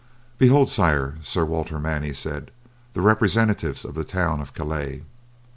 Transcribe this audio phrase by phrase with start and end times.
[0.39, 2.49] "Behold, Sire," Sir Walter Manny said,
[2.93, 5.03] "the representatives of the town of Calais!"